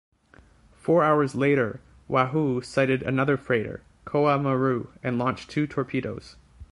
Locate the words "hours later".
1.03-1.79